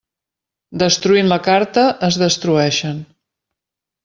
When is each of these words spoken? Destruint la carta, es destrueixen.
Destruint 0.83 1.29
la 1.33 1.37
carta, 1.49 1.83
es 2.09 2.19
destrueixen. 2.25 3.05